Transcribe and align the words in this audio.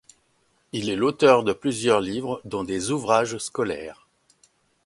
Il 0.71 0.89
est 0.89 0.95
l'auteur 0.95 1.43
de 1.43 1.53
plusieurs 1.53 2.01
livres 2.01 2.41
dont 2.43 2.63
des 2.63 2.89
ouvrages 2.89 3.37
scolaires. 3.37 4.07